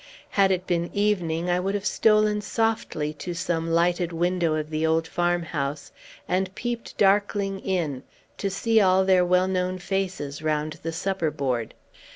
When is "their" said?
9.05-9.23